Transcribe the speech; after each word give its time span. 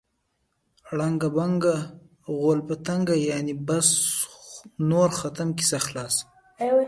ړنګه 0.97 1.29
بنګه 1.37 1.75
غول 2.35 2.59
په 2.67 2.75
تنګه. 2.87 3.15
یعنې 3.29 3.53
بس 3.67 3.87
نور 4.91 5.09
ختم، 5.19 5.47
کیسه 5.57 5.79
خلاصه. 5.85 6.23